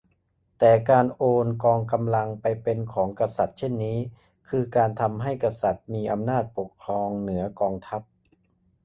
[0.59, 3.99] แต่การโอนกองกำลังไปเป็นของกษัตริย์เช่นนี้
[4.49, 8.01] คือการทำให้กษัตริย์มีอำนาจปกครองเหนือกองทัพ